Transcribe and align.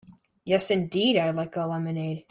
Yes 0.45 0.71
indeed, 0.71 1.15
I'd 1.15 1.35
like 1.35 1.55
a 1.55 1.63
lemonade. 1.63 2.19